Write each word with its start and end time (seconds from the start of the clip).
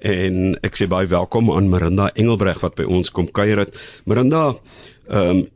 en 0.00 0.56
ek 0.64 0.76
sê 0.76 0.88
baie 0.90 1.08
welkom 1.10 1.50
aan 1.52 1.68
Marinda 1.68 2.10
Engelbreg 2.14 2.60
wat 2.64 2.76
by 2.78 2.86
ons 2.88 3.12
kom 3.12 3.28
kuier 3.28 3.58
het. 3.64 3.76
Marinda, 4.04 4.54
ehm 5.08 5.40
um, 5.40 5.48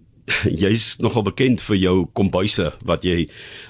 jy's 0.65 0.95
nogal 1.05 1.27
bekend 1.27 1.61
vir 1.61 1.77
jou 1.77 1.97
kombuise 2.17 2.71
wat 2.89 3.03
jy 3.05 3.27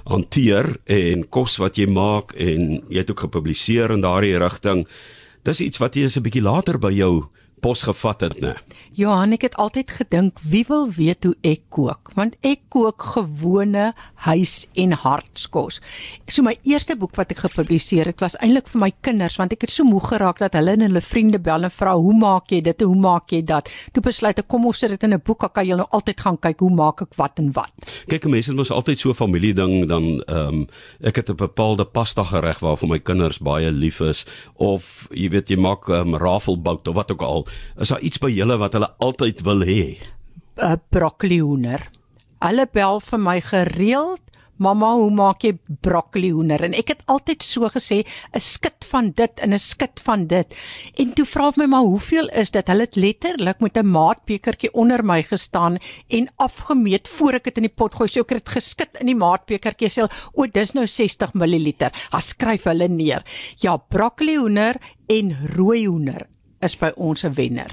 hanteer 0.07 0.69
en 0.87 1.25
kos 1.27 1.57
wat 1.59 1.81
jy 1.81 1.89
maak 1.91 2.31
en 2.39 2.77
jy 2.87 3.01
het 3.01 3.11
ook 3.11 3.25
gepubliseer 3.27 3.91
in 3.91 4.05
daardie 4.05 4.37
rigting. 4.39 4.85
Dis 5.43 5.61
iets 5.61 5.83
wat 5.83 5.97
jy 5.97 6.07
'n 6.07 6.23
bietjie 6.23 6.47
later 6.47 6.79
by 6.79 6.93
jou 6.95 7.27
pos 7.65 7.83
gevat 7.87 8.21
het, 8.21 8.41
né? 8.45 8.53
Johan, 8.95 9.33
ek 9.35 9.49
het 9.49 9.55
altyd 9.59 9.91
gedink 9.91 10.39
wie 10.47 10.63
wil 10.69 10.85
weet 10.95 11.25
hoe 11.27 11.33
ek 11.43 11.65
kook, 11.75 12.13
want 12.15 12.37
ek 12.47 12.61
kook 12.71 13.03
gewone 13.17 13.89
huis- 14.27 14.69
en 14.79 14.93
hartskos. 14.93 15.81
So 16.29 16.43
my 16.43 16.55
eerste 16.63 16.95
boek 16.97 17.17
wat 17.17 17.33
ek 17.33 17.43
gepubliseer 17.43 18.07
het 18.07 18.21
was 18.21 18.37
eintlik 18.39 18.69
vir 18.69 18.81
my 18.81 18.93
kinders 19.01 19.37
want 19.41 19.53
ek 19.53 19.67
het 19.67 19.71
so 19.71 19.85
moeg 19.85 20.13
geraak 20.13 20.39
dat 20.39 20.55
hulle 20.55 20.77
en 20.77 20.85
hulle 20.87 21.01
vriende 21.01 21.41
bel 21.41 21.65
en 21.65 21.71
vra 21.71 21.95
hoe 21.97 22.15
maak 22.15 22.53
jy 22.53 22.61
dit 22.61 22.83
en 22.83 22.87
hoe 22.87 23.01
maak 23.01 23.33
jy 23.33 23.43
dat. 23.43 23.71
Toe 23.93 24.03
besluit 24.03 24.39
ek 24.39 24.49
kom 24.49 24.67
ons 24.67 24.79
sit 24.79 24.91
dit 24.91 25.03
in 25.03 25.15
'n 25.15 25.23
boek, 25.25 25.41
dan 25.41 25.51
kan 25.55 25.67
jy 25.67 25.75
nou 25.75 25.89
altyd 25.91 26.21
gaan 26.21 26.39
kyk 26.39 26.61
hoe 26.61 26.71
maak 26.71 27.03
ek 27.03 27.15
wat 27.17 27.39
en 27.39 27.53
wat. 27.53 27.73
Kyk, 28.07 28.29
mense 28.29 28.51
het 28.51 28.57
mos 28.57 28.71
altyd 28.71 28.99
so 28.99 29.11
'n 29.11 29.15
familie 29.15 29.55
ding 29.55 29.89
dan 29.89 30.23
ehm 30.29 30.55
um, 30.55 30.69
ek 31.03 31.17
het 31.17 31.31
'n 31.31 31.37
bepaalde 31.37 31.85
pasta 31.85 32.23
gereg 32.23 32.61
waarvan 32.61 32.89
my 32.91 32.99
kinders 32.99 33.39
baie 33.39 33.73
lief 33.73 34.01
is 34.01 34.27
of 34.55 35.09
jy 35.11 35.31
weet 35.31 35.49
jy 35.49 35.57
maak 35.57 35.89
ehm 35.89 36.15
um, 36.15 36.17
rafelbout 36.17 36.89
of 36.89 36.95
wat 36.95 37.11
ook 37.11 37.23
al 37.23 37.47
is 37.79 37.89
daar 37.89 38.01
iets 38.01 38.19
by 38.19 38.31
julle 38.31 38.59
wat 38.59 38.73
hulle 38.73 38.91
altyd 38.99 39.43
wil 39.43 39.61
hê? 39.61 39.99
'n 40.57 40.73
uh, 40.73 40.77
Broccoli 40.91 41.39
hoender. 41.39 41.91
Hulle 42.41 42.67
bel 42.73 43.01
vir 43.01 43.19
my 43.19 43.41
gereeld 43.41 44.25
Mamma, 44.63 44.93
hoe 44.95 45.11
maak 45.11 45.43
jy 45.43 45.57
broccoli 45.83 46.29
hoender? 46.31 46.63
En 46.63 46.77
ek 46.79 46.93
het 46.93 47.01
altyd 47.11 47.43
so 47.43 47.67
gesê, 47.75 48.05
'n 48.07 48.41
skit 48.41 48.87
van 48.87 49.11
dit 49.11 49.41
en 49.43 49.53
'n 49.53 49.59
skit 49.59 50.01
van 50.01 50.27
dit. 50.27 50.55
En 50.95 51.13
toe 51.13 51.27
vra 51.27 51.51
hulle 51.51 51.67
my 51.67 51.67
maar 51.67 51.91
hoeveel 51.91 52.29
is 52.29 52.51
dit? 52.51 52.69
Hulle 52.69 52.87
het 52.87 52.97
letterlik 52.97 53.61
met 53.61 53.77
'n 53.77 53.91
maatbekertjie 53.91 54.73
onder 54.73 55.05
my 55.05 55.23
gestaan 55.23 55.79
en 56.09 56.29
afgemeet 56.37 57.09
voor 57.09 57.33
ek 57.35 57.45
dit 57.45 57.57
in 57.57 57.63
die 57.63 57.77
pot 57.77 57.95
gooi. 57.95 58.09
So 58.09 58.21
ek 58.21 58.31
het 58.31 58.45
dit 58.45 58.55
geskit 58.55 59.01
in 59.01 59.07
die 59.07 59.17
maatbekertjie 59.17 59.91
sê, 59.91 60.09
"O, 60.33 60.47
dis 60.47 60.73
nou 60.73 60.87
60 60.87 61.35
ml." 61.35 61.91
Ha 62.11 62.21
skryf 62.21 62.65
hulle 62.65 62.89
neer. 62.89 63.25
Ja, 63.57 63.77
broccoli 63.77 64.37
hoender 64.37 64.77
en 65.09 65.37
rooi 65.57 65.87
hoender 65.87 66.34
is 66.65 66.77
by 66.81 66.93
ons 66.97 67.25
'n 67.25 67.35
wenner. 67.35 67.71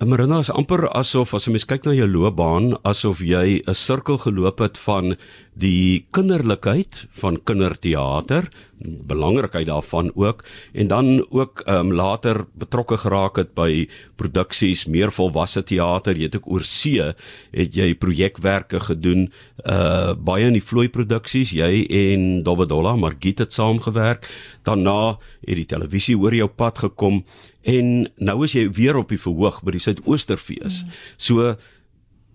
Marina 0.00 0.38
is 0.40 0.48
amper 0.48 0.88
asof 0.96 1.34
as 1.36 1.44
jy 1.44 1.52
mens 1.52 1.66
kyk 1.68 1.84
na 1.84 1.92
jou 1.92 2.06
loopbaan 2.08 2.70
asof 2.88 3.20
jy 3.20 3.60
'n 3.68 3.74
sirkel 3.74 4.16
geloop 4.16 4.58
het 4.64 4.78
van 4.78 5.16
die 5.52 6.06
kinderlikheid 6.10 7.04
van 7.20 7.36
kinderteater, 7.36 8.48
belangrikheid 8.80 9.66
daarvan 9.66 10.10
ook 10.14 10.44
en 10.72 10.86
dan 10.86 11.26
ook 11.28 11.62
ehm 11.66 11.86
um, 11.86 11.92
later 11.92 12.46
betrokke 12.52 12.96
geraak 12.96 13.36
het 13.36 13.54
by 13.54 13.88
produksies 14.16 14.86
meer 14.86 15.12
volwasse 15.12 15.62
teater, 15.62 16.16
jy 16.16 16.28
het 16.28 16.36
ook 16.36 16.48
oor 16.50 16.64
see 16.64 17.00
het 17.00 17.74
jy 17.76 17.94
projekwerke 17.94 18.80
gedoen, 18.80 19.28
uh 19.64 20.14
baie 20.16 20.46
in 20.46 20.56
die 20.56 20.64
vloei 20.64 20.88
produksies, 20.88 21.52
jy 21.52 21.84
en 21.86 22.42
Dowadola, 22.42 22.96
Margit 22.96 23.38
het 23.38 23.52
saamgewerk. 23.52 24.26
Daarna 24.64 25.18
het 25.46 25.56
die 25.56 25.68
televisie 25.68 26.16
oor 26.18 26.34
jou 26.34 26.48
pad 26.48 26.78
gekom 26.78 27.24
en 27.62 28.08
nou 28.16 28.44
is 28.44 28.54
jy 28.56 28.68
weer 28.72 28.96
op 28.96 29.08
die 29.12 29.20
verhoog 29.20 29.62
by 29.64 29.76
die 29.76 29.84
Suidoosterfees. 29.84 30.82
Mm. 30.84 30.96
So 31.16 31.56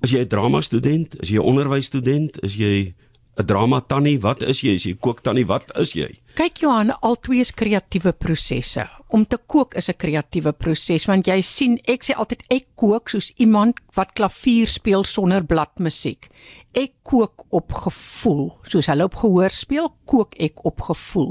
as 0.01 0.11
jy 0.11 0.21
'n 0.21 0.29
drama 0.29 0.61
student, 0.61 1.19
as 1.21 1.29
jy 1.29 1.37
'n 1.37 1.49
onderwysstudent, 1.49 2.43
is 2.43 2.55
jy 2.55 2.93
'n 3.37 3.45
drama 3.45 3.81
tannie, 3.81 4.19
wat 4.19 4.41
is 4.41 4.61
jy? 4.61 4.75
As 4.75 4.83
jy 4.83 4.95
kook 4.99 5.21
tannie, 5.21 5.45
wat 5.45 5.71
is 5.77 5.93
jy? 5.93 6.09
Kyk 6.35 6.65
Johan, 6.65 6.89
albei 6.99 7.37
is 7.39 7.53
kreatiewe 7.55 8.11
prosesse. 8.11 8.83
Om 9.15 9.23
te 9.23 9.37
kook 9.37 9.75
is 9.79 9.87
'n 9.89 9.95
kreatiewe 9.95 10.51
proses 10.51 11.05
want 11.07 11.27
jy 11.27 11.41
sien, 11.41 11.79
ek 11.87 12.03
sê 12.03 12.13
altyd 12.13 12.43
ek 12.49 12.65
kook 12.75 13.09
soos 13.09 13.31
iemand 13.37 13.79
wat 13.95 14.13
klavier 14.13 14.67
speel 14.67 15.03
sonder 15.03 15.43
bladmusiek. 15.43 16.27
Ek 16.75 16.91
kook 17.07 17.45
op 17.55 17.71
gevoel. 17.71 18.49
Soos 18.67 18.89
hulle 18.91 19.05
op 19.07 19.15
gehoor 19.15 19.53
speel, 19.55 19.87
kook 20.05 20.35
ek 20.35 20.65
op 20.67 20.81
gevoel. 20.81 21.29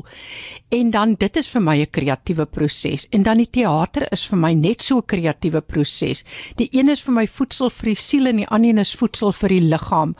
En 0.72 0.90
dan 0.90 1.14
dit 1.20 1.36
is 1.36 1.48
vir 1.48 1.60
my 1.60 1.76
'n 1.80 1.90
kreatiewe 1.90 2.46
proses 2.46 3.06
en 3.12 3.22
dan 3.22 3.36
die 3.36 3.50
teater 3.50 4.08
is 4.12 4.26
vir 4.26 4.38
my 4.38 4.54
net 4.54 4.82
so 4.82 4.96
'n 4.96 5.06
kreatiewe 5.06 5.60
proses. 5.60 6.24
Die 6.56 6.68
een 6.72 6.88
is 6.88 7.02
vir 7.02 7.12
my 7.12 7.26
voedsel 7.26 7.70
vir 7.70 7.86
die 7.86 8.00
siel 8.00 8.26
en 8.26 8.36
die 8.36 8.48
ander 8.48 8.70
een 8.70 8.78
is 8.78 8.94
voedsel 8.94 9.32
vir 9.32 9.48
die 9.48 9.60
liggaam. 9.60 10.16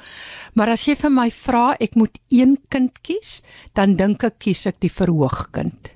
Maar 0.55 0.69
as 0.69 0.85
jy 0.85 0.95
vir 0.97 1.11
my 1.11 1.31
vra 1.31 1.77
ek 1.81 1.95
moet 1.95 2.19
een 2.31 2.59
kind 2.69 3.03
kies, 3.03 3.43
dan 3.75 3.97
dink 3.97 4.23
ek 4.25 4.39
kies 4.39 4.67
ek 4.67 4.74
die 4.81 4.93
verhoogkind. 4.93 5.95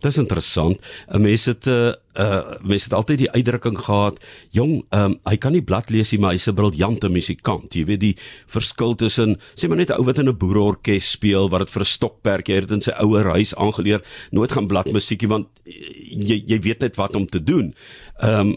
Dis 0.00 0.16
interessant. 0.16 0.80
'n 1.08 1.20
Mens 1.20 1.44
het 1.44 1.66
'n 1.66 1.70
uh, 1.70 1.92
uh 2.16 2.56
mens 2.62 2.84
het 2.84 2.92
altyd 2.92 3.18
die 3.18 3.30
uitdrukking 3.30 3.78
gehad, 3.78 4.18
jong, 4.50 4.84
um, 4.90 5.20
hy 5.24 5.36
kan 5.36 5.52
nie 5.52 5.62
blad 5.62 5.90
lees 5.90 6.12
nie, 6.12 6.20
maar 6.20 6.32
hy's 6.32 6.48
'n 6.48 6.54
briljante 6.54 7.08
musikant. 7.08 7.74
Jy 7.74 7.84
weet 7.84 8.00
die 8.00 8.16
verskil 8.46 8.94
tussen 8.94 9.36
sê 9.54 9.68
maar 9.68 9.76
net 9.76 9.90
'n 9.90 9.98
ou 10.00 10.04
wat 10.04 10.18
in 10.18 10.28
'n 10.28 10.36
boereorkes 10.36 11.10
speel 11.10 11.48
wat 11.48 11.60
dit 11.60 11.70
vir 11.70 11.82
'n 11.82 11.84
stokperd 11.84 12.48
jy 12.48 12.54
het 12.54 12.70
in 12.70 12.80
sy 12.80 12.92
ouer 12.92 13.24
huis 13.24 13.54
aangeleer, 13.54 14.02
nooit 14.30 14.52
gaan 14.52 14.66
bladmusiekie 14.68 15.28
want 15.28 15.48
jy 15.64 16.44
jy 16.46 16.60
weet 16.60 16.80
net 16.80 16.96
wat 16.96 17.14
om 17.14 17.26
te 17.26 17.42
doen. 17.42 17.74
Um 18.22 18.56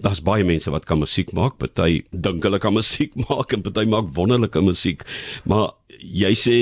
Daar's 0.00 0.22
baie 0.22 0.44
mense 0.44 0.70
wat 0.70 0.84
kan 0.84 1.00
musiek 1.00 1.32
maak, 1.32 1.58
party 1.58 2.04
dink 2.12 2.42
hulle 2.42 2.58
kan 2.58 2.72
musiek 2.80 3.12
maak 3.28 3.52
en 3.52 3.62
party 3.62 3.84
maak 3.84 4.14
wonderlike 4.14 4.60
musiek. 4.60 5.02
Maar 5.44 5.72
jy 5.98 6.30
sê 6.38 6.56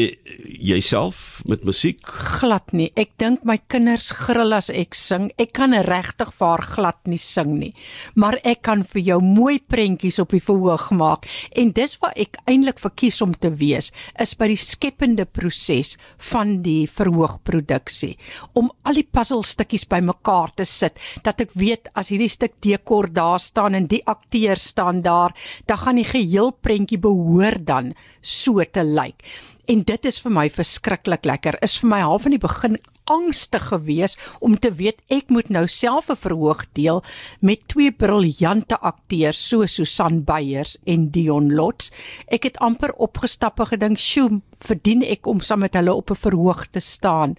jouself 0.56 1.42
met 1.48 1.64
musiek 1.68 2.00
glad 2.06 2.72
nie. 2.72 2.88
Ek 2.96 3.12
dink 3.20 3.44
my 3.44 3.58
kinders 3.68 4.08
gril 4.16 4.56
as 4.56 4.70
ek 4.72 4.96
sing. 4.96 5.28
Ek 5.38 5.52
kan 5.56 5.76
regtig 5.86 6.32
vir 6.38 6.64
glad 6.74 6.98
nie 7.06 7.20
sing 7.20 7.56
nie. 7.60 7.72
Maar 8.16 8.38
ek 8.44 8.64
kan 8.66 8.84
vir 8.88 9.02
jou 9.10 9.20
mooi 9.24 9.58
prentjies 9.60 10.18
op 10.22 10.32
die 10.34 10.42
verhoog 10.42 10.88
maak 10.96 11.28
en 11.56 11.72
dis 11.76 11.96
wat 12.02 12.16
ek 12.16 12.40
eintlik 12.48 12.80
verkies 12.80 13.20
om 13.24 13.34
te 13.34 13.50
wees 13.52 13.92
is 14.22 14.34
by 14.38 14.48
die 14.52 14.60
skepende 14.60 15.26
proses 15.28 15.96
van 16.30 16.60
die 16.64 16.86
verhoogproduksie 16.90 18.14
om 18.56 18.70
al 18.88 18.96
die 18.96 19.06
puzzelstukkies 19.06 19.86
bymekaar 19.90 20.54
te 20.56 20.66
sit 20.68 20.98
dat 21.26 21.42
ek 21.44 21.54
weet 21.58 21.90
as 21.98 22.10
hierdie 22.12 22.30
stuk 22.32 22.56
dekor 22.64 23.10
daar 23.12 23.42
staan 23.42 23.76
en 23.76 23.88
die 23.90 24.02
akteur 24.06 24.56
staan 24.60 25.02
daar, 25.04 25.34
dan 25.66 25.80
gaan 25.82 26.00
die 26.00 26.08
geheel 26.08 26.52
prentjie 26.52 26.98
behoort 27.02 27.66
dan 27.66 27.92
so 28.20 28.64
te 28.64 28.84
lyk. 28.86 29.25
En 29.66 29.82
dit 29.82 30.04
is 30.06 30.18
vir 30.22 30.30
my 30.30 30.44
verskriklik 30.52 31.24
lekker. 31.26 31.56
Is 31.66 31.74
vir 31.80 31.90
my 31.90 31.98
half 32.06 32.26
in 32.28 32.36
die 32.36 32.42
begin 32.42 32.76
angstig 33.10 33.64
gewees 33.72 34.14
om 34.44 34.54
te 34.58 34.70
weet 34.78 35.00
ek 35.14 35.32
moet 35.34 35.50
nou 35.50 35.66
self 35.66 36.10
'n 36.10 36.16
verhoog 36.22 36.62
deel 36.78 37.02
met 37.40 37.66
twee 37.68 37.90
briljante 37.90 38.78
akteurs 38.78 39.38
so 39.48 39.66
Susan 39.66 40.22
Beyers 40.24 40.78
en 40.86 41.10
Dion 41.10 41.54
Lots. 41.54 41.90
Ek 42.28 42.44
het 42.44 42.58
amper 42.58 42.92
opgestap 42.94 43.60
en 43.60 43.66
gedink, 43.66 43.98
"Sjoe, 43.98 44.40
verdien 44.60 45.02
ek 45.02 45.26
om 45.26 45.40
saam 45.40 45.60
met 45.60 45.74
hulle 45.74 45.94
op 45.94 46.10
'n 46.10 46.14
verhoog 46.14 46.66
te 46.70 46.80
staan?" 46.80 47.36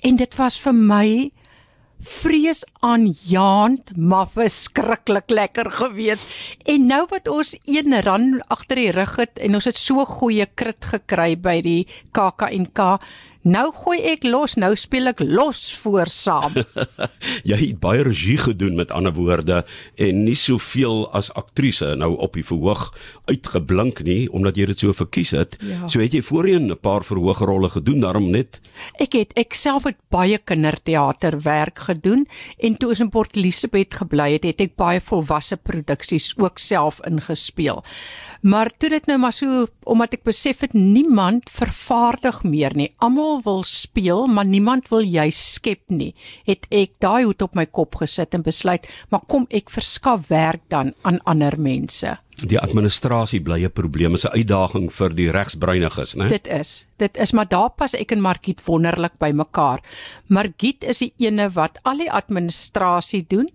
En 0.00 0.16
dit 0.16 0.34
was 0.36 0.60
vir 0.60 0.74
my 0.74 1.30
vrees 1.98 2.62
aanjaend, 2.80 3.96
maar 3.96 4.28
verskriklik 4.30 5.30
lekker 5.30 5.70
gewees. 5.70 6.24
En 6.64 6.86
nou 6.86 7.04
wat 7.10 7.28
ons 7.28 7.54
1 7.64 8.00
rand 8.06 8.42
agter 8.48 8.76
die 8.82 8.92
rug 8.94 9.16
het 9.18 9.38
en 9.42 9.58
ons 9.58 9.66
het 9.68 9.78
so 9.78 10.04
goeie 10.06 10.46
krit 10.54 10.84
gekry 10.92 11.34
by 11.36 11.58
die 11.64 11.86
KAK&K, 12.12 12.98
Nou 13.46 13.68
gooi 13.70 14.00
ek 14.10 14.24
los, 14.26 14.56
nou 14.58 14.72
speel 14.76 15.12
ek 15.12 15.20
los 15.22 15.60
voor 15.78 16.10
saam. 16.10 16.56
jy 17.50 17.58
het 17.60 17.78
baie 17.80 18.02
regie 18.02 18.36
gedoen 18.40 18.74
met 18.78 18.90
ander 18.90 19.14
woorde 19.14 19.60
en 19.94 20.24
nie 20.26 20.36
soveel 20.36 21.06
as 21.14 21.30
aktrise 21.38 21.92
nou 22.00 22.16
op 22.18 22.34
die 22.34 22.44
verhoog 22.46 22.88
uitgeblink 23.30 24.02
nie 24.06 24.26
omdat 24.34 24.58
jy 24.58 24.66
dit 24.72 24.82
so 24.82 24.96
verkies 24.96 25.32
het. 25.38 25.54
Ja. 25.62 25.86
So 25.86 26.02
het 26.02 26.16
jy 26.16 26.22
voorheen 26.26 26.66
'n 26.72 26.80
paar 26.82 27.06
verhoogrolle 27.06 27.70
gedoen 27.70 28.00
daarom 28.00 28.30
net. 28.30 28.60
Ek 28.98 29.14
het 29.14 29.32
ek 29.38 29.54
self 29.54 29.84
het 29.84 29.98
baie 30.10 30.38
kinderteaterwerk 30.38 31.78
gedoen 31.78 32.26
en 32.58 32.76
toe 32.76 32.88
ons 32.88 33.00
in 33.00 33.10
Port 33.10 33.36
Elizabeth 33.36 33.94
gebly 33.94 34.32
het, 34.32 34.44
het 34.44 34.60
ek 34.60 34.76
baie 34.76 35.00
volwasse 35.00 35.56
produksies 35.56 36.34
ook 36.36 36.58
self 36.58 37.00
ingespeel. 37.06 37.84
Maar 38.42 38.70
toe 38.70 38.90
dit 38.92 39.06
nou 39.10 39.18
maar 39.18 39.34
so 39.34 39.66
omdat 39.88 40.18
ek 40.18 40.26
besef 40.28 40.60
het 40.62 40.76
niemand 40.76 41.50
vervaardig 41.50 42.42
meer 42.46 42.76
nie. 42.76 42.92
Almal 43.02 43.40
wil 43.44 43.64
speel, 43.66 44.26
maar 44.26 44.46
niemand 44.46 44.88
wil 44.92 45.02
jy 45.02 45.28
skep 45.34 45.90
nie. 45.90 46.14
Het 46.46 46.68
ek 46.70 46.98
daai 47.02 47.24
hoed 47.24 47.42
op 47.42 47.58
my 47.58 47.66
kop 47.66 47.98
gesit 48.02 48.36
en 48.38 48.46
besluit, 48.46 48.86
maar 49.10 49.26
kom 49.26 49.48
ek 49.50 49.72
verskaf 49.74 50.28
werk 50.30 50.62
dan 50.68 50.94
aan 51.02 51.22
ander 51.24 51.58
mense. 51.58 52.18
Die 52.46 52.58
administrasie 52.60 53.40
bly 53.42 53.64
'n 53.64 53.72
probleem, 53.72 54.14
is 54.14 54.24
'n 54.24 54.38
uitdaging 54.38 54.92
vir 54.92 55.08
die 55.14 55.30
regsbreiniges, 55.30 56.14
né? 56.16 56.28
Dit 56.28 56.46
is. 56.46 56.86
Dit 56.96 57.16
is 57.16 57.32
maar 57.32 57.48
daar 57.48 57.70
pas 57.70 57.94
ek 57.94 58.12
en 58.12 58.20
Margriet 58.20 58.60
wonderlik 58.66 59.18
by 59.18 59.30
mekaar. 59.30 59.80
Margriet 60.28 60.84
is 60.84 60.98
die 60.98 61.12
ene 61.18 61.48
wat 61.50 61.78
al 61.84 61.98
die 61.98 62.10
administrasie 62.10 63.24
doen 63.28 63.48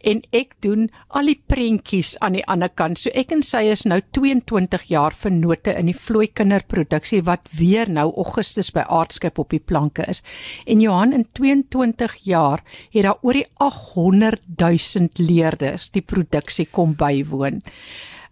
en 0.00 0.22
ek 0.32 0.54
doen 0.60 0.90
al 1.08 1.26
die 1.26 1.42
prentjies 1.46 2.18
aan 2.18 2.32
die 2.32 2.46
ander 2.46 2.68
kant. 2.68 2.98
So 2.98 3.10
ek 3.14 3.32
en 3.32 3.42
sy 3.42 3.70
is 3.70 3.84
nou 3.84 4.00
22 4.12 4.82
jaar 4.88 5.12
vennote 5.12 5.74
in 5.78 5.86
die 5.86 5.98
vlooi 5.98 6.26
kinderproduksie 6.26 7.22
wat 7.24 7.48
weer 7.58 7.88
nou 7.88 8.12
Augustus 8.16 8.70
by 8.70 8.84
Aardskip 8.88 9.38
op 9.38 9.50
die 9.50 9.62
planke 9.62 10.04
is. 10.08 10.22
En 10.66 10.80
Johan 10.80 11.12
in 11.12 11.26
22 11.32 12.14
jaar 12.24 12.62
het 12.90 13.02
daar 13.02 13.18
oor 13.22 13.32
die 13.32 13.46
800 13.56 14.40
000 14.58 15.08
leerders 15.16 15.90
die 15.90 16.02
produksie 16.02 16.66
kom 16.66 16.94
bywoon. 16.94 17.62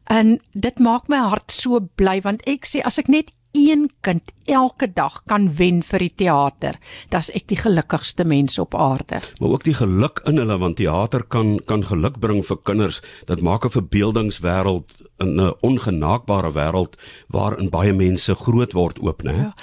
En 0.06 0.36
dit 0.52 0.78
maak 0.78 1.08
my 1.08 1.18
hart 1.18 1.50
so 1.50 1.80
bly 1.98 2.20
want 2.22 2.44
ek 2.46 2.66
sê 2.66 2.82
as 2.86 2.98
ek 2.98 3.08
net 3.08 3.32
een 3.56 3.86
kind 4.04 4.32
elke 4.44 4.86
dag 4.92 5.22
kan 5.26 5.48
wen 5.56 5.80
vir 5.82 6.04
die 6.04 6.12
teater, 6.22 6.76
dan's 7.10 7.30
ek 7.34 7.46
die 7.50 7.58
gelukkigste 7.58 8.26
mens 8.28 8.58
op 8.60 8.76
aarde. 8.76 9.22
Maar 9.40 9.56
ook 9.56 9.64
die 9.64 9.74
geluk 9.74 10.20
in 10.28 10.36
hulle 10.42 10.58
want 10.60 10.76
teater 10.76 11.24
kan 11.24 11.56
kan 11.66 11.86
geluk 11.88 12.20
bring 12.20 12.44
vir 12.44 12.60
kinders. 12.68 13.00
Dit 13.26 13.42
maak 13.42 13.64
'n 13.64 13.74
verbeeldingswêreld 13.78 15.02
in 15.18 15.40
'n 15.40 15.54
ongenaakbare 15.60 16.52
wêreld 16.52 16.94
waarin 17.28 17.70
baie 17.70 17.92
mense 17.92 18.34
groot 18.34 18.72
word 18.72 18.98
oop, 18.98 19.22
né? 19.22 19.36
Ja. 19.36 19.54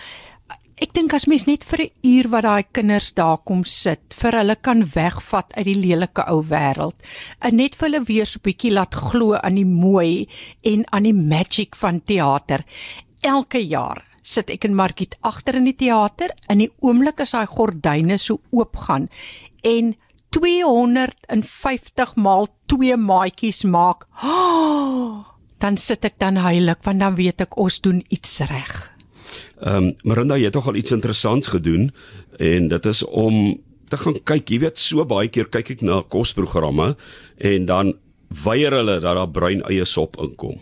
Ek 0.81 0.93
dink 0.95 1.13
as 1.13 1.27
mens 1.29 1.45
net 1.45 1.63
vir 1.63 1.81
'n 1.85 1.91
uur 2.03 2.27
wat 2.29 2.43
daai 2.43 2.63
kinders 2.73 3.13
daar 3.13 3.37
kom 3.37 3.63
sit, 3.63 4.13
vir 4.13 4.31
hulle 4.31 4.55
kan 4.55 4.81
wegvat 4.83 5.53
uit 5.53 5.65
die 5.65 5.81
lelike 5.85 6.25
ou 6.27 6.41
wêreld, 6.41 6.95
en 7.41 7.55
net 7.55 7.75
vir 7.75 7.89
hulle 7.89 8.05
weer 8.05 8.25
so 8.25 8.39
'n 8.39 8.43
bietjie 8.43 8.73
laat 8.73 8.95
glo 8.95 9.35
aan 9.35 9.55
die 9.55 9.65
mooi 9.65 10.27
en 10.63 10.85
aan 10.91 11.03
die 11.03 11.13
magic 11.13 11.75
van 11.75 12.01
teater. 12.01 12.65
Elke 13.21 13.59
jaar 13.59 14.03
sit 14.23 14.49
ek 14.49 14.65
en 14.65 14.75
Margriet 14.75 15.17
agter 15.21 15.55
in 15.55 15.65
die 15.65 15.75
teater 15.75 16.31
in 16.49 16.59
die 16.59 16.71
oomblik 16.81 17.19
as 17.19 17.31
daai 17.31 17.45
gordyne 17.45 18.17
so 18.17 18.39
oopgaan 18.51 19.09
en 19.63 19.95
250 20.31 22.15
maal 22.15 22.47
twee 22.65 22.97
maatjies 22.97 23.63
maak. 23.63 24.07
Oh, 24.23 25.25
dan 25.61 25.77
sit 25.77 26.05
ek 26.05 26.17
dan 26.19 26.37
heilig 26.37 26.77
want 26.83 26.99
dan 26.99 27.15
weet 27.15 27.41
ek 27.41 27.57
ons 27.57 27.79
doen 27.81 28.03
iets 28.09 28.39
reg. 28.39 28.92
Ehm 29.61 29.75
um, 29.75 29.93
Marinda, 30.03 30.37
jy 30.37 30.49
het 30.49 30.57
tog 30.57 30.67
al 30.67 30.79
iets 30.79 30.91
interessants 30.91 31.47
gedoen 31.53 31.91
en 32.39 32.67
dit 32.67 32.85
is 32.85 33.03
om 33.05 33.59
te 33.89 33.97
gaan 33.97 34.17
kyk, 34.25 34.49
jy 34.49 34.59
weet 34.63 34.81
so 34.81 35.05
baie 35.05 35.29
keer 35.29 35.49
kyk 35.53 35.75
ek 35.75 35.81
na 35.85 36.01
kosprogramme 36.01 36.93
en 37.37 37.65
dan 37.69 37.93
weier 38.43 38.73
hulle 38.73 38.99
dat 38.99 39.17
daar 39.19 39.29
bruin 39.29 39.61
eie 39.69 39.85
sop 39.85 40.17
inkom. 40.21 40.57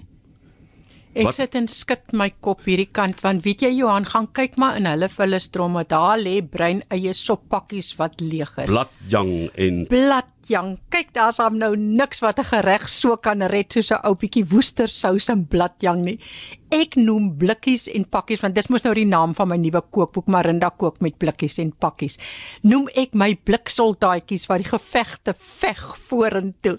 Ek 1.11 1.27
Wat? 1.27 1.35
sit 1.35 1.55
en 1.59 1.67
skud 1.67 2.13
my 2.15 2.29
kop 2.39 2.63
hierdie 2.63 2.87
kant 2.87 3.19
want 3.23 3.43
weet 3.43 3.65
jy 3.65 3.71
Johan 3.81 4.05
gaan 4.07 4.29
kyk 4.31 4.55
maar 4.61 4.77
in 4.79 4.87
hulle 4.87 5.09
vullistromme 5.11 5.83
daar 5.91 6.19
lê 6.19 6.37
bruin 6.39 6.79
eie 6.87 7.11
soppakkies 7.11 7.97
wat 7.99 8.21
leeg 8.23 8.53
is. 8.63 8.71
Bladjang 8.71 9.33
en 9.59 9.81
Bladjang. 10.51 10.79
Kyk 10.91 11.13
daar's 11.15 11.37
hom 11.39 11.55
nou 11.55 11.75
niks 11.79 12.19
wat 12.19 12.39
'n 12.39 12.43
gereg 12.43 12.89
so 12.89 13.15
kan 13.15 13.41
red 13.41 13.71
soos 13.71 13.91
'n 13.91 14.03
ou 14.03 14.15
bietjie 14.15 14.43
woestersous 14.43 15.29
en 15.29 15.47
bladjang 15.47 16.03
nie. 16.03 16.19
Ek 16.71 16.95
noem 16.95 17.37
blikkies 17.37 17.87
en 17.87 18.05
pakkies 18.05 18.41
want 18.41 18.55
dis 18.55 18.69
mos 18.69 18.83
nou 18.83 18.93
die 18.93 19.05
naam 19.05 19.33
van 19.35 19.47
my 19.47 19.57
nuwe 19.57 19.81
kookboek 19.91 20.27
Marinda 20.27 20.69
kook 20.69 21.01
met 21.01 21.17
blikkies 21.17 21.59
en 21.59 21.71
pakkies. 21.71 22.17
Noem 22.63 22.87
ek 22.95 23.13
my 23.13 23.35
bliksoldaatjies 23.35 24.47
wat 24.47 24.63
die 24.63 24.69
gevegte 24.69 25.33
veg 25.33 25.97
vorentoe 26.07 26.77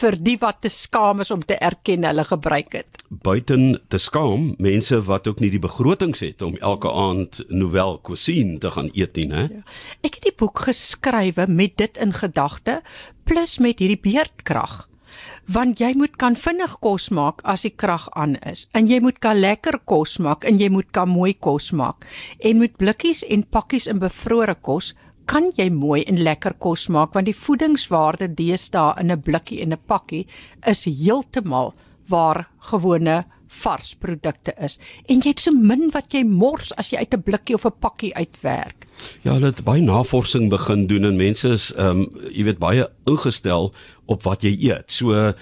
vir 0.00 0.16
die 0.16 0.38
wat 0.40 0.62
te 0.62 0.68
skaam 0.68 1.20
is 1.20 1.30
om 1.30 1.42
te 1.42 1.58
erken 1.60 2.04
hulle 2.04 2.24
gebruik 2.24 2.70
dit. 2.70 3.02
Buiten 3.10 3.80
te 3.88 3.98
skaam, 3.98 4.54
mense 4.58 5.00
wat 5.06 5.28
ook 5.28 5.40
nie 5.40 5.50
die 5.50 5.62
begrotings 5.62 6.20
het 6.20 6.42
om 6.42 6.56
elke 6.56 6.90
aand 6.90 7.44
Nouvelle 7.48 8.00
Cuisine 8.02 8.58
te 8.58 8.70
gaan 8.70 8.90
eet 8.94 9.16
nie, 9.16 9.28
hè? 9.30 9.42
Ja. 9.42 9.62
Ek 10.02 10.14
het 10.14 10.24
die 10.24 10.34
boek 10.36 10.64
geskrywe 10.66 11.46
met 11.46 11.76
dit 11.76 12.00
in 12.00 12.16
gedagte 12.16 12.80
plus 13.24 13.58
met 13.58 13.78
hierdie 13.78 14.00
beerdkrag. 14.00 14.88
Want 15.46 15.78
jy 15.80 15.92
moet 15.94 16.16
kan 16.16 16.36
vinnig 16.36 16.78
kos 16.80 17.10
maak 17.14 17.40
as 17.44 17.62
die 17.62 17.74
krag 17.76 18.08
aan 18.18 18.36
is. 18.48 18.66
En 18.74 18.88
jy 18.88 19.00
moet 19.00 19.18
kan 19.22 19.38
lekker 19.38 19.78
kos 19.84 20.18
maak 20.18 20.44
en 20.44 20.58
jy 20.58 20.68
moet 20.68 20.90
kan 20.90 21.08
mooi 21.08 21.34
kos 21.34 21.72
maak. 21.72 22.04
En 22.40 22.58
met 22.58 22.76
blikkies 22.76 23.22
en 23.24 23.44
pakkies 23.44 23.86
in 23.86 24.00
bevrore 24.02 24.54
kos 24.54 24.94
kan 25.30 25.50
jy 25.56 25.70
mooi 25.72 26.02
en 26.04 26.20
lekker 26.20 26.56
kos 26.60 26.88
maak 26.92 27.14
want 27.16 27.28
die 27.30 27.36
voedingswaarde 27.36 28.28
deesdae 28.36 29.00
in 29.00 29.12
'n 29.12 29.22
blikkie 29.22 29.60
en 29.62 29.72
'n 29.72 29.86
pakkie 29.86 30.26
is 30.66 30.84
heeltemal 30.84 31.74
waar 32.08 32.48
gewone 32.70 33.24
vars 33.62 33.94
produkte 34.00 34.54
is 34.58 34.78
en 35.06 35.22
jy 35.22 35.32
het 35.32 35.42
so 35.44 35.54
min 35.54 35.90
wat 35.94 36.14
jy 36.14 36.24
mors 36.26 36.72
as 36.80 36.92
jy 36.92 37.02
uit 37.02 37.14
'n 37.14 37.22
blikkie 37.22 37.54
of 37.54 37.66
'n 37.66 37.78
pakkie 37.80 38.14
uitwerk. 38.14 38.86
Ja, 39.22 39.32
hulle 39.32 39.52
het 39.52 39.64
baie 39.64 39.82
navorsing 39.82 40.50
begin 40.50 40.86
doen 40.86 41.04
en 41.04 41.16
mense 41.16 41.48
is 41.48 41.72
ehm 41.74 42.04
um, 42.04 42.08
jy 42.30 42.44
weet 42.44 42.58
baie 42.58 42.88
ingestel 43.06 43.72
op 44.06 44.22
wat 44.22 44.42
jy 44.42 44.56
eet. 44.70 44.92
So 44.92 45.32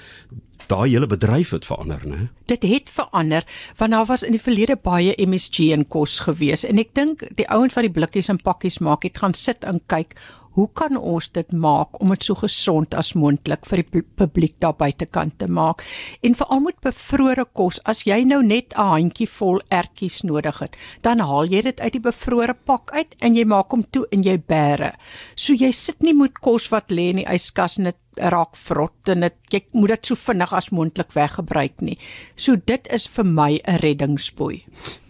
daai 0.67 0.91
hele 0.91 1.07
bedryf 1.07 1.51
het 1.51 1.67
verander, 1.67 2.01
né? 2.07 2.29
Dit 2.47 2.63
het 2.63 2.91
verander 2.91 3.45
want 3.77 3.93
daar 3.93 4.07
was 4.07 4.23
in 4.23 4.37
die 4.37 4.43
verlede 4.43 4.77
baie 4.77 5.15
MSG 5.17 5.73
in 5.77 5.87
kos 5.89 6.21
gewees 6.27 6.65
en 6.65 6.79
ek 6.79 6.95
dink 6.95 7.25
die 7.37 7.49
ouens 7.49 7.75
wat 7.75 7.87
die 7.87 7.93
blikkies 7.93 8.31
en 8.33 8.41
pakkies 8.43 8.79
maak 8.79 9.03
het 9.03 9.19
gaan 9.19 9.35
sit 9.35 9.65
en 9.65 9.81
kyk 9.87 10.17
hoe 10.55 10.69
kan 10.73 10.97
ons 10.97 11.31
dit 11.33 11.53
maak 11.53 12.01
om 12.01 12.09
dit 12.09 12.25
so 12.25 12.35
gesond 12.35 12.95
as 12.95 13.15
moontlik 13.15 13.67
vir 13.67 13.83
die 13.83 14.03
publiek 14.03 14.59
daar 14.61 14.77
buitekant 14.77 15.39
te 15.39 15.49
maak? 15.49 15.83
En 16.23 16.35
veral 16.35 16.61
met 16.61 16.81
bevrore 16.81 17.47
kos 17.53 17.81
as 17.85 18.05
jy 18.07 18.25
nou 18.25 18.43
net 18.43 18.75
'n 18.77 18.89
handjie 18.93 19.29
vol 19.29 19.61
ertjies 19.71 20.23
nodig 20.23 20.59
het 20.59 20.77
dan 21.03 21.21
haal 21.21 21.49
jy 21.51 21.63
dit 21.63 21.81
uit 21.81 21.93
die 21.93 22.05
bevrore 22.05 22.55
pak 22.55 22.93
uit 22.93 23.15
en 23.21 23.37
jy 23.37 23.45
maak 23.49 23.75
hom 23.75 23.85
toe 23.91 24.07
in 24.15 24.23
jy 24.23 24.39
bære. 24.39 24.93
So 25.37 25.55
jy 25.55 25.73
sit 25.73 26.03
nie 26.03 26.15
met 26.15 26.41
kos 26.41 26.71
wat 26.73 26.91
lê 26.91 27.11
in 27.11 27.23
die 27.23 27.29
yskas 27.29 27.79
en 27.79 27.91
dit 27.91 27.99
raak 28.17 28.57
vrot 28.57 29.09
en 29.09 29.21
dit 29.27 29.39
jy 29.51 29.63
moet 29.73 29.95
dit 29.95 30.07
so 30.07 30.15
vinnig 30.15 30.53
as 30.53 30.71
moontlik 30.71 31.15
weggebruik 31.17 31.81
nie. 31.83 31.99
So 32.37 32.57
dit 32.57 32.89
is 32.93 33.07
vir 33.07 33.25
my 33.25 33.61
'n 33.65 33.79
reddingsboei 33.83 34.65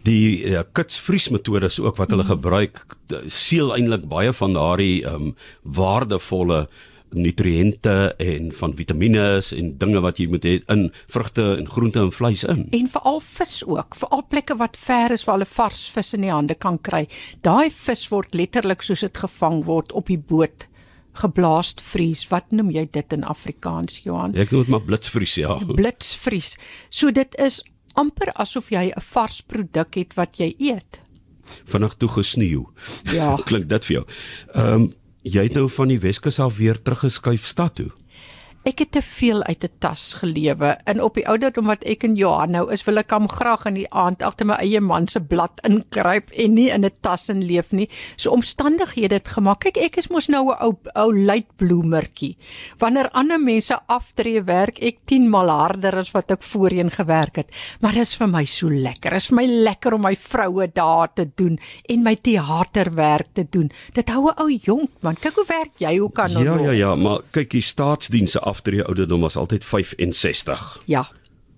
die 0.06 0.43
uh, 0.50 0.62
kitsvries 0.76 1.28
metodes 1.34 1.81
ook 1.81 1.99
wat 2.00 2.10
hulle 2.14 2.26
gebruik 2.28 2.84
seël 3.26 3.75
eintlik 3.76 4.08
baie 4.10 4.32
van 4.32 4.56
daardie 4.56 5.02
um, 5.08 5.34
waardevolle 5.62 6.66
nutriënte 7.12 8.14
en 8.25 8.49
van 8.56 8.75
vitamiene 8.76 9.26
en 9.56 9.70
dinge 9.78 10.00
wat 10.04 10.20
jy 10.20 10.28
moet 10.32 10.46
hê 10.49 10.54
in 10.72 10.87
vrugte 11.12 11.44
en 11.58 11.69
groente 11.69 12.00
en 12.00 12.12
vleis 12.14 12.44
in. 12.49 12.64
En 12.72 12.88
veral 12.88 13.20
vis 13.26 13.58
ook, 13.69 13.96
veral 14.00 14.25
plekke 14.28 14.56
wat 14.60 14.78
ver 14.81 15.12
is 15.12 15.26
waar 15.28 15.38
hulle 15.38 15.49
vars 15.49 15.84
vis 15.93 16.14
in 16.16 16.26
die 16.26 16.32
hande 16.32 16.56
kan 16.56 16.81
kry. 16.81 17.04
Daai 17.44 17.70
vis 17.70 18.06
word 18.12 18.37
letterlik 18.38 18.84
soos 18.87 19.04
dit 19.04 19.25
gevang 19.25 19.62
word 19.69 19.93
op 19.93 20.08
die 20.08 20.19
boot 20.19 20.69
geblaas 21.20 21.75
vries. 21.93 22.25
Wat 22.31 22.54
noem 22.56 22.70
jy 22.72 22.87
dit 22.93 23.12
in 23.12 23.25
Afrikaans, 23.28 24.00
Johan? 24.06 24.32
Ek 24.32 24.52
noem 24.52 24.64
dit 24.64 24.72
maar 24.72 24.87
blitsvries, 24.87 25.37
ja. 25.43 25.58
Blitsvries. 25.69 26.54
So 26.88 27.12
dit 27.12 27.37
is 27.37 27.60
amper 27.94 28.33
asof 28.33 28.71
jy 28.71 28.91
'n 28.91 29.00
vars 29.00 29.41
produk 29.41 29.94
het 29.94 30.15
wat 30.15 30.39
jy 30.39 30.55
eet. 30.59 31.00
Vanaand 31.65 31.99
toe 31.99 32.09
gesneeu. 32.09 32.67
Ja. 33.12 33.37
Klink 33.49 33.69
dit 33.69 33.85
vir 33.85 33.94
jou? 33.94 34.05
Ehm 34.55 34.75
um, 34.75 34.93
jy 35.23 35.43
het 35.43 35.55
nou 35.55 35.69
van 35.71 35.89
die 35.89 36.00
Weskus 36.03 36.39
af 36.39 36.56
weer 36.56 36.83
teruggeskuif 36.83 37.47
stad 37.47 37.75
toe. 37.75 37.91
Ek 38.62 38.79
het 38.79 38.93
te 38.94 39.00
veel 39.03 39.42
uit 39.42 39.64
'n 39.64 39.75
tas 39.83 40.14
gelewe 40.21 40.78
en 40.87 41.02
op 41.02 41.14
die 41.19 41.26
ouderdom 41.26 41.66
wat 41.66 41.83
ek 41.83 42.04
en 42.04 42.14
Johan 42.14 42.50
nou 42.50 42.71
is, 42.71 42.85
wil 42.87 42.99
ek 42.99 43.11
hom 43.11 43.26
graag 43.28 43.64
in 43.66 43.75
die 43.75 43.90
aand 43.90 44.23
agter 44.23 44.47
my 44.47 44.54
eie 44.54 44.81
man 44.81 45.09
se 45.09 45.21
blad 45.21 45.59
inkruip 45.66 46.31
en 46.31 46.54
nie 46.54 46.71
in 46.71 46.85
'n 46.85 46.90
tas 47.00 47.28
in 47.28 47.42
leef 47.42 47.73
nie. 47.73 47.88
So 48.16 48.31
omstandighede 48.31 49.14
het 49.14 49.28
gemaak. 49.28 49.61
Kyk, 49.61 49.76
ek 49.76 49.97
is 49.97 50.09
mos 50.11 50.28
nou 50.28 50.52
'n 50.52 50.57
ou 50.62 50.78
ou 50.95 51.12
luitbloemertjie. 51.12 52.37
Wanneer 52.78 53.11
ander 53.11 53.40
mense 53.40 53.81
aftree, 53.88 54.42
werk 54.45 54.78
ek 54.78 54.99
10 55.07 55.28
maal 55.28 55.49
harder 55.49 55.97
as 55.97 56.12
wat 56.12 56.31
ek 56.31 56.42
voorheen 56.42 56.90
gewerk 56.90 57.37
het. 57.37 57.50
Maar 57.81 57.92
dit 57.92 58.02
is 58.02 58.14
vir 58.14 58.28
my 58.28 58.45
so 58.45 58.71
lekker. 58.71 59.11
Dit 59.11 59.21
is 59.21 59.28
vir 59.28 59.37
my 59.37 59.47
lekker 59.47 59.95
om 59.95 60.02
my 60.02 60.16
vroue 60.16 60.71
daar 60.73 61.09
te 61.14 61.31
doen 61.35 61.59
en 61.88 62.02
my 62.02 62.14
teaterwerk 62.14 63.35
te 63.35 63.47
doen. 63.50 63.73
Dit 63.92 64.09
hou 64.09 64.28
'n 64.28 64.38
ou 64.38 64.50
jonk 64.50 64.90
man. 65.02 65.16
Kyk 65.16 65.35
hoe 65.35 65.47
werk 65.49 65.78
jy? 65.78 65.99
Hoe 65.99 66.12
kan 66.12 66.31
Ja, 66.31 66.59
ja, 66.59 66.71
ja, 66.71 66.95
maar 66.95 67.21
kyk, 67.31 67.50
die 67.50 67.61
staatsdienste 67.61 68.51
aftree 68.52 68.85
ouderdom 68.85 69.25
was 69.25 69.38
altyd 69.40 69.64
65. 69.64 70.82
Ja. 70.90 71.06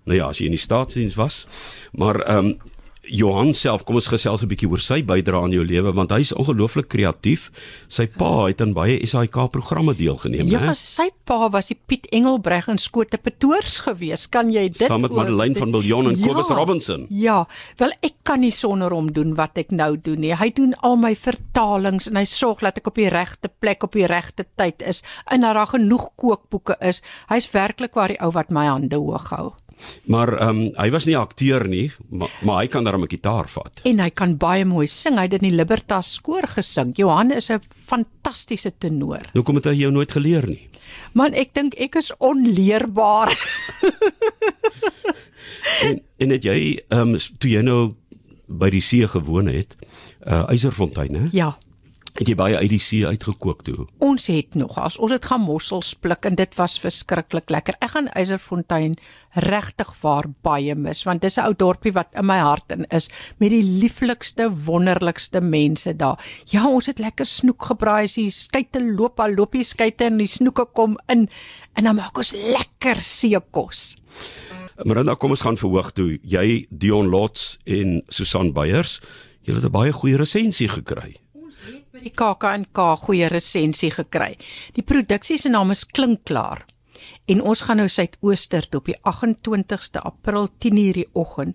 Nou 0.04 0.18
ja, 0.18 0.28
as 0.30 0.40
jy 0.40 0.48
in 0.50 0.56
die 0.56 0.62
staatsdiens 0.62 1.18
was, 1.20 1.44
maar 1.92 2.22
ehm 2.22 2.54
um, 2.54 2.72
Johan 3.11 3.52
self, 3.54 3.84
kom 3.84 3.99
ons 4.00 4.08
gesels 4.08 4.42
'n 4.42 4.49
bietjie 4.49 4.68
oor 4.68 4.80
sy 4.80 5.02
bydrae 5.04 5.42
aan 5.42 5.52
jou 5.52 5.64
lewe 5.64 5.92
want 5.92 6.11
hy 6.11 6.20
is 6.20 6.32
ongelooflik 6.32 6.88
kreatief. 6.88 7.50
Sy 7.88 8.06
pa 8.06 8.46
het 8.46 8.61
aan 8.61 8.73
baie 8.73 8.99
SAK 9.06 9.50
programme 9.52 9.94
deelgeneem, 9.94 10.49
hè? 10.49 10.66
Ja, 10.66 10.73
sy 10.73 11.11
pa 11.25 11.50
was 11.50 11.68
die 11.68 11.78
Piet 11.87 12.06
Engelbreg 12.12 12.68
in 12.68 12.78
Skote 12.78 13.18
Petoors 13.18 13.80
gewees. 13.84 14.28
Kan 14.28 14.50
jy 14.50 14.68
dit 14.68 14.88
Saam 14.88 15.02
met 15.02 15.12
Madeleine 15.12 15.58
van 15.58 15.70
Biljon 15.70 16.08
en 16.08 16.18
ja, 16.18 16.26
Kobus 16.26 16.49
Robinson. 16.49 17.06
Ja, 17.11 17.46
wel 17.76 17.92
ek 18.02 18.14
kan 18.23 18.40
nie 18.40 18.52
sonder 18.52 18.90
hom 18.90 19.12
doen 19.12 19.34
wat 19.34 19.58
ek 19.58 19.70
nou 19.70 19.96
doen 19.96 20.20
nie. 20.20 20.34
Hy 20.34 20.50
doen 20.50 20.75
al 20.82 20.96
my 20.96 21.14
vertalings 21.14 22.08
en 22.08 22.16
hy 22.16 22.25
sorg 22.25 22.61
dat 22.61 22.78
ek 22.78 22.87
op 22.87 22.94
die 22.94 23.08
regte 23.08 23.49
plek 23.49 23.82
op 23.82 23.92
die 23.92 24.06
regte 24.06 24.46
tyd 24.56 24.82
is 24.82 25.02
en 25.30 25.40
dat 25.40 25.54
daar 25.54 25.66
genoeg 25.66 26.11
kookboeke 26.16 26.76
is. 26.80 27.02
Hy's 27.28 27.50
werklik 27.52 27.94
waar 27.94 28.08
die 28.08 28.20
ou 28.20 28.30
wat 28.32 28.50
my 28.50 28.66
hande 28.66 28.96
hoog 28.96 29.28
hou. 29.30 29.52
Maar 30.04 30.33
ehm 30.38 30.49
um, 30.49 30.61
hy 30.76 30.90
was 30.90 31.07
nie 31.09 31.16
akteur 31.16 31.69
nie, 31.69 31.90
maar, 32.11 32.31
maar 32.43 32.62
hy 32.62 32.66
kan 32.66 32.85
darm 32.85 33.02
'n 33.02 33.11
gitaar 33.11 33.49
vat. 33.49 33.81
En 33.85 34.00
hy 34.00 34.11
kan 34.11 34.37
baie 34.37 34.64
mooi 34.64 34.87
sing. 34.87 35.16
Hy 35.16 35.23
het 35.28 35.33
in 35.33 35.50
die 35.50 35.57
Libertas 35.57 36.21
koor 36.21 36.47
gesing. 36.49 36.97
Johan 36.97 37.31
is 37.31 37.50
'n 37.50 37.61
fantastiese 37.87 38.73
tenor. 38.78 39.21
Nou 39.35 39.45
kom 39.45 39.54
dit 39.54 39.64
hy 39.64 39.75
jou 39.75 39.90
nooit 39.93 40.12
geleer 40.12 40.47
nie. 40.49 40.69
Man, 41.12 41.35
ek 41.35 41.54
dink 41.54 41.75
ek 41.75 41.97
is 41.97 42.12
onleerbaar. 42.19 43.33
en 45.88 46.00
en 46.19 46.31
het 46.31 46.45
jy 46.45 46.81
ehm 46.88 47.14
um, 47.14 47.19
toe 47.38 47.50
jy 47.50 47.62
nou 47.62 47.95
by 48.49 48.71
die 48.71 48.83
see 48.85 49.07
gewoon 49.09 49.47
het, 49.49 49.76
uh 50.26 50.45
Eiserfontein, 50.49 51.14
hè? 51.14 51.28
Ja. 51.33 51.57
Het 52.14 52.28
jy 52.30 52.35
baie 52.38 52.54
uit 52.54 52.71
die 52.71 52.78
see 52.78 53.02
uitgekook 53.02 53.64
toe? 53.66 53.88
Ons 54.04 54.28
het 54.30 54.54
nog 54.54 54.76
as 54.78 54.94
ons 55.02 55.11
het 55.11 55.25
gaan 55.26 55.42
mossels 55.42 55.88
pluk 55.99 56.28
en 56.28 56.37
dit 56.38 56.52
was 56.54 56.76
verskriklik 56.78 57.49
lekker. 57.50 57.75
Ek 57.83 57.90
gaan 57.97 58.06
Eiserfontein 58.14 58.94
regtig 59.42 59.90
waar 59.99 60.28
baie 60.47 60.76
mis 60.78 61.02
want 61.09 61.25
dis 61.26 61.38
'n 61.38 61.49
ou 61.49 61.54
dorpie 61.59 61.90
wat 61.92 62.14
in 62.14 62.26
my 62.26 62.38
hart 62.38 62.71
in 62.71 62.87
is 62.94 63.09
met 63.40 63.50
die 63.50 63.64
lieflikste 63.64 64.47
wonderlikste 64.47 65.40
mense 65.40 65.97
daar. 65.97 66.23
Ja, 66.47 66.68
ons 66.68 66.87
het 66.87 67.00
lekker 67.00 67.26
snoek 67.26 67.64
gebraai, 67.64 68.04
as 68.04 68.14
die 68.14 68.30
skeite 68.30 68.78
loop, 68.78 69.18
al 69.18 69.35
loop 69.35 69.52
die 69.52 69.64
skeite 69.64 70.04
en 70.04 70.18
die 70.18 70.30
snoeke 70.30 70.66
kom 70.73 70.97
in 71.09 71.28
en 71.75 71.85
dan 71.85 71.97
maak 71.97 72.16
ons 72.16 72.33
lekker 72.33 72.94
seekos. 72.94 73.99
Miranda, 74.85 75.14
kom 75.14 75.30
ons 75.30 75.40
gaan 75.40 75.56
verhoog 75.56 75.92
toe. 75.92 76.18
Jy 76.23 76.66
Dion 76.71 77.09
Lots 77.09 77.59
en 77.64 78.02
Susan 78.09 78.52
Beyers, 78.52 79.00
julle 79.42 79.59
het 79.59 79.66
'n 79.66 79.73
baie 79.73 79.92
goeie 79.92 80.16
resensie 80.16 80.68
gekry 80.68 81.25
by 81.94 82.00
die 82.02 82.10
KAK&K 82.10 82.84
goeie 83.04 83.28
resensie 83.30 83.92
gekry. 83.94 84.32
Die 84.74 84.82
produksie 84.82 85.36
se 85.38 85.50
naam 85.52 85.70
is 85.70 85.84
Klinkklaar. 85.86 86.64
En 87.30 87.42
ons 87.46 87.60
gaan 87.62 87.78
nou 87.78 87.86
suidooster 87.86 88.66
toe 88.66 88.80
op 88.80 88.88
die 88.90 88.96
28ste 89.06 90.02
April 90.02 90.48
10:00 90.58 90.96
die 90.98 91.06
oggend. 91.14 91.54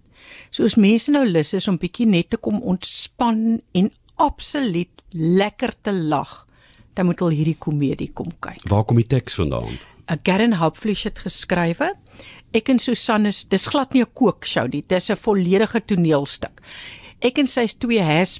So 0.49 0.63
as 0.63 0.77
mense 0.79 1.11
nou 1.11 1.25
lus 1.27 1.51
is 1.53 1.67
om 1.67 1.77
bietjie 1.77 2.07
net 2.07 2.29
te 2.29 2.37
kom 2.37 2.61
ontspan 2.61 3.59
en 3.73 3.91
absoluut 4.15 5.03
lekker 5.11 5.73
te 5.81 5.91
lag, 5.91 6.47
dan 6.93 7.05
moet 7.05 7.19
hulle 7.19 7.35
hierdie 7.35 7.59
komedie 7.59 8.11
kom 8.13 8.31
kyk. 8.39 8.63
Waar 8.69 8.85
kom 8.85 8.95
die 8.95 9.07
teks 9.07 9.35
vandaan? 9.35 9.75
'n 10.07 10.19
Garen 10.23 10.53
Hopfleish 10.53 11.03
het 11.03 11.19
geskrywe. 11.19 11.95
Ek 12.53 12.69
en 12.69 12.79
Susan 12.79 13.25
is 13.25 13.43
dis 13.43 13.67
glad 13.67 13.93
nie 13.93 14.03
'n 14.03 14.13
kookshow 14.13 14.71
nie, 14.71 14.83
dis 14.87 15.09
'n 15.09 15.15
volledige 15.15 15.85
toneelstuk. 15.85 16.61
Ek 17.21 17.37
en 17.37 17.47
sy 17.47 17.61
is 17.61 17.75
twee 17.75 18.01
has 18.01 18.39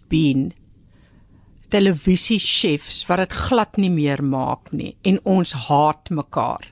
been 1.70 1.80
televisie 1.80 2.40
chefs 2.40 3.04
wat 3.10 3.22
dit 3.22 3.36
glad 3.46 3.78
nie 3.78 3.92
meer 3.94 4.22
maak 4.26 4.72
nie 4.74 4.96
en 5.08 5.20
ons 5.30 5.54
haat 5.70 6.10
mekaar. 6.10 6.66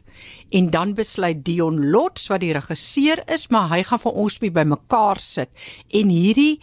En 0.50 0.70
dan 0.72 0.96
besluit 0.98 1.44
Dion 1.46 1.78
Lots 1.92 2.30
wat 2.32 2.42
die 2.42 2.54
regisseur 2.56 3.22
is, 3.30 3.48
maar 3.54 3.70
hy 3.74 3.84
gaan 3.86 4.02
vir 4.02 4.18
ons 4.24 4.40
by 4.42 4.64
mekaar 4.66 5.22
sit 5.22 5.50
en 5.94 6.10
hierdie 6.10 6.58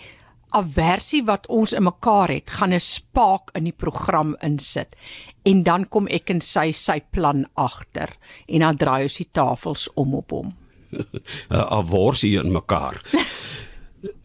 aversie 0.55 1.23
wat 1.27 1.47
ons 1.51 1.75
in 1.75 1.85
mekaar 1.87 2.31
het, 2.31 2.51
gaan 2.51 2.73
'n 2.73 2.81
spaak 2.81 3.51
in 3.55 3.65
die 3.65 3.77
program 3.77 4.37
insit. 4.43 4.97
En 5.45 5.63
dan 5.63 5.89
kom 5.89 6.07
ek 6.09 6.31
en 6.31 6.41
sy 6.41 6.73
sy 6.73 7.01
plan 7.11 7.47
agter 7.55 8.11
en 8.49 8.61
dan 8.61 8.77
draai 8.77 9.03
ons 9.03 9.17
die 9.17 9.29
tafels 9.33 9.89
om 9.95 10.15
op 10.15 10.31
hom. 10.31 10.55
'n 11.51 11.67
Aversie 11.71 12.39
in 12.39 12.53
mekaar. 12.53 13.03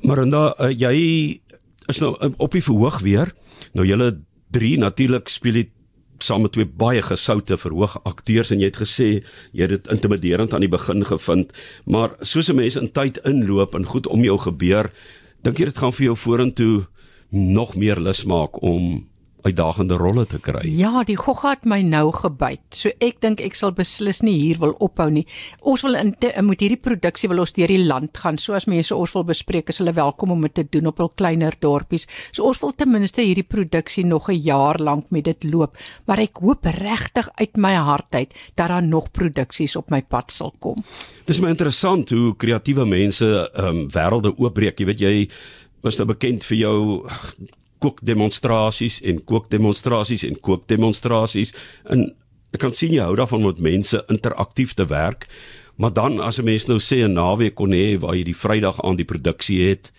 maar 0.01 0.15
dan 0.15 0.33
uh, 0.33 0.69
jy 0.69 1.41
is 1.87 1.99
nou 1.99 2.33
op 2.37 2.51
die 2.51 2.63
verhoog 2.63 2.99
weer. 2.99 3.33
Nou 3.73 3.85
julle 3.85 4.19
drie 4.51 4.77
natuurlik 4.77 5.29
speel 5.29 5.53
dit 5.53 5.71
saam 6.23 6.41
met 6.43 6.51
twee 6.51 6.67
baie 6.67 7.01
gesoute 7.01 7.57
verhoog 7.57 7.95
akteurs 8.03 8.51
en 8.51 8.59
jy 8.59 8.69
het 8.69 8.79
gesê 8.81 9.09
jy 9.55 9.65
het 9.65 9.69
dit 9.69 9.91
intimiderend 9.93 10.53
aan 10.53 10.65
die 10.65 10.71
begin 10.71 11.05
gevind, 11.07 11.53
maar 11.85 12.15
soos 12.21 12.49
'n 12.49 12.55
mens 12.55 12.75
in 12.75 12.91
tyd 12.91 13.17
inloop 13.25 13.75
en 13.75 13.85
goed 13.85 14.07
om 14.07 14.23
jou 14.23 14.37
gebeur, 14.37 14.91
dink 15.43 15.57
jy 15.57 15.65
dit 15.65 15.77
gaan 15.77 15.93
vir 15.93 16.05
jou 16.05 16.15
vorentoe 16.15 16.87
nog 17.31 17.75
meer 17.75 17.99
lus 17.99 18.23
maak 18.23 18.61
om 18.61 19.08
uitdagende 19.43 19.97
rolle 19.99 20.25
te 20.29 20.39
kry. 20.43 20.61
Ja, 20.67 21.03
die 21.07 21.17
gogga 21.19 21.53
het 21.55 21.65
my 21.69 21.79
nou 21.85 22.09
gebyt. 22.15 22.63
So 22.75 22.91
ek 23.03 23.21
dink 23.23 23.41
ek 23.43 23.55
sal 23.55 23.71
beslis 23.75 24.21
nie 24.25 24.35
hier 24.39 24.59
wil 24.61 24.75
ophou 24.83 25.09
nie. 25.13 25.25
Ons 25.61 25.83
wil 25.87 25.97
in 25.99 26.13
te, 26.19 26.31
moet 26.45 26.61
hierdie 26.63 26.79
produksie 26.79 27.29
wil 27.31 27.43
ons 27.43 27.53
deur 27.55 27.71
die 27.71 27.81
land 27.83 28.17
gaan. 28.19 28.39
So 28.41 28.57
as 28.57 28.67
mense 28.69 28.95
ons 28.95 29.13
wil 29.15 29.25
bespreek, 29.29 29.69
is 29.71 29.79
hulle 29.81 29.95
welkom 29.97 30.33
om 30.35 30.41
dit 30.47 30.55
te 30.59 30.65
doen 30.77 30.91
op 30.91 30.99
hul 31.03 31.11
kleiner 31.15 31.55
dorpies. 31.59 32.07
So 32.31 32.49
ons 32.49 32.59
wil 32.63 32.75
ten 32.75 32.91
minste 32.91 33.23
hierdie 33.23 33.47
produksie 33.47 34.05
nog 34.05 34.29
'n 34.29 34.41
jaar 34.41 34.79
lank 34.79 35.11
met 35.11 35.23
dit 35.23 35.43
loop, 35.43 35.77
maar 36.05 36.19
ek 36.19 36.37
hoop 36.41 36.65
regtig 36.65 37.29
uit 37.39 37.57
my 37.57 37.73
hart 37.75 38.15
uit 38.15 38.33
dat 38.55 38.69
daar 38.69 38.83
nog 38.83 39.11
produksies 39.11 39.75
op 39.75 39.89
my 39.89 40.01
pad 40.01 40.31
sal 40.31 40.53
kom. 40.59 40.83
Dis 41.25 41.39
my 41.39 41.49
interessant 41.49 42.09
hoe 42.09 42.35
kreatiewe 42.35 42.85
mense 42.85 43.25
ehm 43.53 43.67
um, 43.67 43.89
wêrelde 43.89 44.33
oopbreek. 44.37 44.79
Jy 44.79 44.85
weet 44.85 44.99
jy 44.99 45.29
was 45.81 45.97
nou 45.97 46.07
bekend 46.07 46.43
vir 46.43 46.57
jou 46.57 47.09
kookdemonstrasies 47.79 49.01
en 49.01 49.23
kookdemonstrasies 49.23 50.23
en 50.23 50.39
kookdemonstrasies 50.39 51.53
en 51.89 52.09
ek 52.53 52.59
kan 52.59 52.73
sien 52.73 52.93
jy 52.93 53.03
hou 53.05 53.15
daarvan 53.15 53.43
om 53.43 53.51
met 53.51 53.59
mense 53.59 54.03
interaktief 54.09 54.73
te 54.73 54.85
werk 54.85 55.27
maar 55.79 55.93
dan 55.93 56.19
as 56.19 56.39
'n 56.39 56.45
mens 56.45 56.67
nou 56.67 56.79
sê 56.79 57.03
'n 57.03 57.13
naweek 57.13 57.55
kon 57.55 57.71
hê 57.71 57.99
waar 57.99 58.15
jy 58.15 58.23
die 58.23 58.41
Vrydag 58.43 58.81
aan 58.83 58.95
die 58.95 59.05
produksie 59.05 59.69
het 59.69 59.91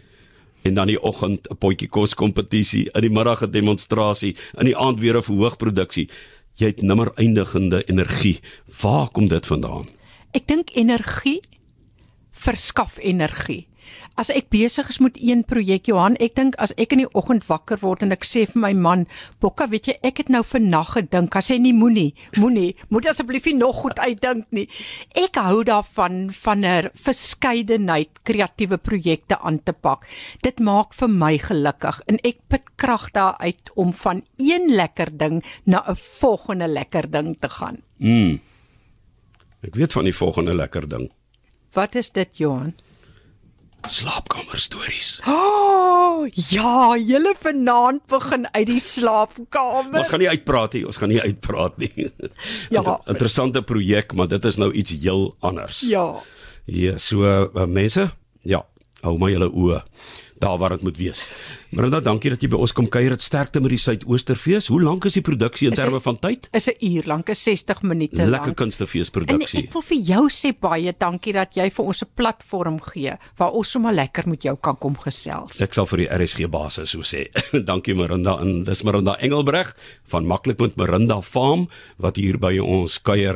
en 0.62 0.74
dan 0.74 0.86
die 0.86 1.02
oggend 1.02 1.46
'n 1.50 1.56
potjie 1.56 1.88
kos 1.88 2.14
kompetisie 2.14 2.90
in 2.94 3.00
die 3.00 3.16
middag 3.16 3.42
'n 3.42 3.50
demonstrasie 3.50 4.36
in 4.58 4.66
die 4.66 4.76
aand 4.76 5.00
weer 5.00 5.16
'n 5.16 5.22
verhoogproduksie 5.22 6.08
jy 6.60 6.74
het 6.74 6.82
nimmer 6.84 7.10
eindigende 7.16 7.84
energie. 7.88 8.40
Waar 8.80 9.08
kom 9.08 9.28
dit 9.28 9.46
vandaan? 9.46 9.88
Ek 10.36 10.46
dink 10.46 10.74
energie 10.76 11.40
verskaf 12.30 12.98
energie 13.02 13.66
as 14.20 14.30
ek 14.30 14.50
besig 14.52 14.88
is 14.88 14.98
met 15.00 15.18
een 15.20 15.44
projek 15.44 15.88
Johan, 15.90 16.16
ek 16.20 16.34
dink 16.36 16.56
as 16.58 16.74
ek 16.76 16.92
in 16.92 17.04
die 17.04 17.10
oggend 17.14 17.46
wakker 17.48 17.80
word 17.82 18.02
en 18.04 18.12
ek 18.12 18.26
sê 18.26 18.46
vir 18.46 18.60
my 18.60 18.72
man, 18.72 19.06
"Bokka, 19.40 19.68
weet 19.68 19.86
jy, 19.86 19.98
ek 20.02 20.18
het 20.18 20.28
nou 20.28 20.42
vannag 20.42 20.92
gedink, 20.92 21.36
as 21.36 21.48
hy 21.48 21.58
nie 21.58 21.72
moenie, 21.72 22.14
moenie, 22.36 22.74
moet 22.90 23.06
asseblief 23.06 23.46
nie 23.46 23.54
nog 23.54 23.76
goed 23.76 23.98
uitdink 23.98 24.46
nie." 24.50 24.68
Ek 25.14 25.36
hou 25.36 25.64
daarvan 25.64 26.30
van 26.30 26.64
'n 26.64 26.90
verskeidenheid 26.94 28.22
kreatiewe 28.24 28.78
projekte 28.78 29.38
aan 29.40 29.62
te 29.62 29.72
pak. 29.72 30.06
Dit 30.42 30.60
maak 30.60 30.94
vir 30.94 31.08
my 31.08 31.38
gelukkig 31.38 32.00
en 32.06 32.18
ek 32.24 32.38
put 32.48 32.62
krag 32.76 33.10
daaruit 33.12 33.70
om 33.76 33.92
van 33.92 34.22
een 34.38 34.68
lekker 34.68 35.16
ding 35.16 35.42
na 35.64 35.84
'n 35.88 35.96
volgende 35.96 36.68
lekker 36.68 37.10
ding 37.10 37.36
te 37.40 37.48
gaan. 37.48 37.82
Mm. 37.98 38.40
Ek 39.60 39.74
weet 39.74 39.92
van 39.92 40.04
die 40.04 40.14
volgende 40.16 40.54
lekker 40.54 40.88
ding. 40.88 41.10
Wat 41.72 41.94
is 41.94 42.10
dit, 42.10 42.38
Johan? 42.38 42.74
Slaapkamer 43.88 44.58
stories. 44.58 45.20
Oh, 45.26 46.26
ja, 46.34 46.96
julle 46.96 47.34
vanaand 47.40 48.04
begin 48.10 48.46
uit 48.52 48.66
die 48.66 48.80
slaapkamer. 48.80 49.98
Ons 50.02 50.12
gaan 50.12 50.22
nie 50.22 50.28
uitpraat 50.28 50.76
nie, 50.76 50.84
ons 50.86 51.00
gaan 51.00 51.12
nie 51.12 51.20
uitpraat 51.22 51.78
nie. 51.80 52.10
Ja, 52.70 52.82
Inter 52.82 52.98
interessante 53.14 53.62
projek, 53.62 54.14
maar 54.14 54.28
dit 54.28 54.44
is 54.44 54.58
nou 54.60 54.72
iets 54.72 54.94
heel 55.02 55.30
anders. 55.40 55.80
Ja. 55.88 56.06
Ja, 56.70 56.98
so 56.98 57.24
uh, 57.26 57.66
mense, 57.66 58.10
ja, 58.46 58.64
hou 59.00 59.16
maar 59.18 59.32
julle 59.32 59.50
oë 59.50 59.80
daar 60.40 60.58
waar 60.58 60.74
dit 60.74 60.82
moet 60.82 60.96
wees. 60.96 61.28
Marinda, 61.70 62.00
dankie 62.02 62.32
dat 62.32 62.42
jy 62.42 62.48
by 62.50 62.58
ons 62.64 62.72
kom 62.74 62.88
kuier. 62.90 63.12
Dit 63.14 63.22
sterkte 63.22 63.60
met 63.62 63.70
die 63.74 63.78
Suidoosterfees. 63.78 64.70
Hoe 64.72 64.80
lank 64.82 65.04
is 65.06 65.18
die 65.18 65.24
produksie 65.24 65.68
in 65.68 65.76
terme 65.78 66.00
van 66.02 66.18
tyd? 66.18 66.48
Is 66.56 66.66
'n 66.66 66.76
uur 66.80 67.04
lank, 67.06 67.28
is 67.28 67.42
60 67.42 67.82
minute 67.82 68.16
lank. 68.16 68.30
Lekker 68.30 68.54
kunstefees 68.54 69.10
produksie. 69.10 69.64
Ek 69.64 69.72
wil 69.72 69.82
vir 69.82 69.98
jou 69.98 70.28
sê 70.28 70.52
baie 70.58 70.94
dankie 70.98 71.32
dat 71.32 71.54
jy 71.54 71.70
vir 71.70 71.84
ons 71.84 72.02
'n 72.02 72.08
platform 72.14 72.80
gee 72.80 73.12
waar 73.36 73.52
ons 73.52 73.70
sommer 73.70 73.92
lekker 73.92 74.28
met 74.28 74.42
jou 74.42 74.56
kan 74.56 74.76
kom 74.78 74.96
gesels. 74.96 75.60
Ek 75.60 75.74
sal 75.74 75.86
vir 75.86 75.98
die 75.98 76.08
RSG 76.08 76.50
basis 76.50 76.90
so 76.90 77.00
sê. 77.00 77.28
dankie 77.70 77.94
Marinda 77.94 78.40
en 78.40 78.64
dis 78.64 78.82
Marinda 78.82 79.16
Engelbreg 79.20 79.76
van 80.08 80.26
Maklik 80.26 80.58
met 80.58 80.76
Marinda 80.76 81.20
Farm 81.20 81.68
wat 81.98 82.16
hier 82.16 82.38
by 82.38 82.58
ons 82.58 82.98
kuier. 82.98 83.28